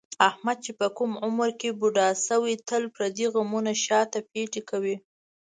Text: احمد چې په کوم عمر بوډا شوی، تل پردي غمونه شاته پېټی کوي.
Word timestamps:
احمد 0.29 0.57
چې 0.65 0.71
په 0.79 0.87
کوم 0.97 1.11
عمر 1.25 1.49
بوډا 1.79 2.09
شوی، 2.25 2.55
تل 2.67 2.83
پردي 2.95 3.25
غمونه 3.33 3.71
شاته 3.85 4.19
پېټی 4.31 4.61
کوي. 4.69 4.95